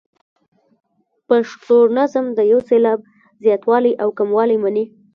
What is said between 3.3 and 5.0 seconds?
زیاتوالی او کموالی مني.